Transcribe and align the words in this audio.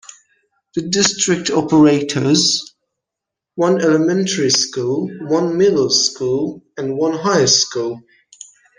The 0.73 0.81
district 0.89 1.51
operates 1.51 2.73
one 3.53 3.79
elementary 3.83 4.49
school, 4.49 5.11
one 5.27 5.59
middle 5.59 5.91
school, 5.91 6.63
and 6.75 6.97
one 6.97 7.13
high 7.19 7.45
school. 7.45 8.01